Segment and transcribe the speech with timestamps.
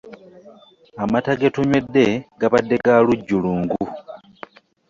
[1.03, 2.05] Amata ge tunywedde
[2.39, 3.77] gabadde ga lujjulungu.